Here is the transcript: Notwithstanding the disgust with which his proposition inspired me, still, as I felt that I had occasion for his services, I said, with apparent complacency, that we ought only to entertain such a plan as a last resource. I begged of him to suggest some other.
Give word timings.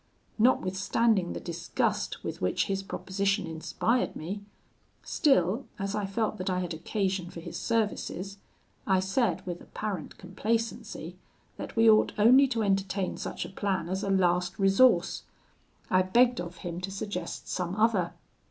Notwithstanding 0.39 1.33
the 1.33 1.39
disgust 1.39 2.23
with 2.23 2.41
which 2.41 2.65
his 2.65 2.81
proposition 2.81 3.45
inspired 3.45 4.15
me, 4.15 4.41
still, 5.03 5.67
as 5.77 5.93
I 5.93 6.07
felt 6.07 6.37
that 6.39 6.49
I 6.49 6.57
had 6.61 6.73
occasion 6.73 7.29
for 7.29 7.39
his 7.39 7.55
services, 7.55 8.39
I 8.87 8.99
said, 8.99 9.45
with 9.45 9.61
apparent 9.61 10.17
complacency, 10.17 11.17
that 11.57 11.75
we 11.75 11.87
ought 11.87 12.13
only 12.17 12.47
to 12.47 12.63
entertain 12.63 13.15
such 13.17 13.45
a 13.45 13.49
plan 13.49 13.87
as 13.89 14.01
a 14.03 14.09
last 14.09 14.57
resource. 14.57 15.21
I 15.91 16.01
begged 16.01 16.41
of 16.41 16.57
him 16.65 16.81
to 16.81 16.89
suggest 16.89 17.47
some 17.47 17.75
other. 17.75 18.13